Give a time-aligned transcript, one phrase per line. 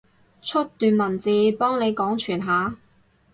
[0.41, 1.29] 出段文字，
[1.59, 2.75] 幫你廣傳下？